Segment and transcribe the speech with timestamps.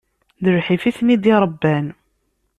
[0.43, 1.85] D lḥif i ten-i-d-irebban.